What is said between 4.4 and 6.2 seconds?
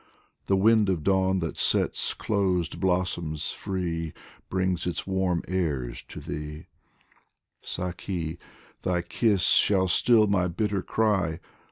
Brings its warm airs to